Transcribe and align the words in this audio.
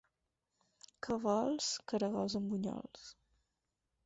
Què 1.07 1.17
vols? 1.27 1.69
/ 1.75 1.83
—Caragols 1.83 2.39
amb 2.41 2.53
bunyols. 2.57 3.05